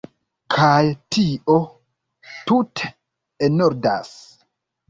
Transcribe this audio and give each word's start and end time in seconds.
Kaj 0.53 0.79
tio 1.15 1.59
tute 2.53 2.91
enordas. 3.49 4.13